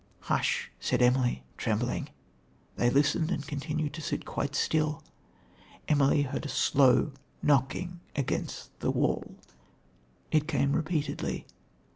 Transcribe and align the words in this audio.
'Hush!' 0.21 0.71
said 0.79 0.99
Emily, 0.99 1.43
trembling. 1.57 2.09
They 2.75 2.89
listened 2.89 3.29
and 3.29 3.45
continued 3.45 3.93
to 3.93 4.01
sit 4.01 4.25
quite 4.25 4.55
still. 4.55 5.03
Emily 5.87 6.23
heard 6.23 6.47
a 6.47 6.49
slow 6.49 7.11
knocking 7.43 7.99
against 8.15 8.71
the 8.79 8.89
wall. 8.89 9.35
It 10.31 10.47
came 10.47 10.73
repeatedly. 10.73 11.45